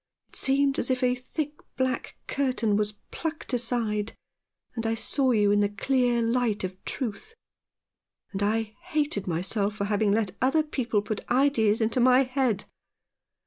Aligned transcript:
It 0.29 0.35
seemed 0.35 0.79
as 0.79 0.89
if 0.89 1.03
a 1.03 1.13
thick 1.13 1.59
black 1.77 2.15
curtain 2.25 2.75
was 2.75 2.93
plucked 3.11 3.53
aside, 3.53 4.13
and 4.73 4.87
I 4.87 4.95
saw 4.95 5.29
you 5.29 5.51
in 5.51 5.59
the 5.59 5.69
clear 5.69 6.23
light 6.23 6.63
of 6.63 6.83
truth; 6.85 7.35
and 8.31 8.41
I 8.41 8.75
hated 8.81 9.27
myself 9.27 9.75
for 9.75 9.85
having 9.85 10.11
let 10.11 10.35
other 10.41 10.63
people 10.63 11.03
put 11.03 11.23
ideas 11.29 11.81
into 11.81 11.99
my 11.99 12.23
head. 12.23 12.65